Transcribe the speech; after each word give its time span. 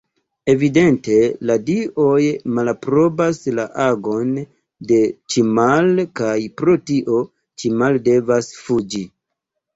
Evidente, 0.51 1.17
la 1.49 1.57
dioj 1.67 2.23
malaprobas 2.59 3.41
la 3.59 3.67
agon 3.83 4.33
de 4.93 4.99
Ĉimal, 5.35 6.03
kaj 6.23 6.33
pro 6.63 6.77
tio 6.91 7.21
Ĉimal 7.63 8.03
devas 8.11 8.51
fuĝi. 8.67 9.07